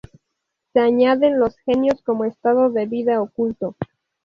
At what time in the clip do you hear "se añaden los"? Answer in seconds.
0.73-1.59